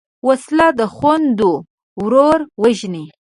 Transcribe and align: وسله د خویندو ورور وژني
وسله 0.27 0.67
د 0.79 0.81
خویندو 0.95 1.51
ورور 2.03 2.39
وژني 2.63 3.05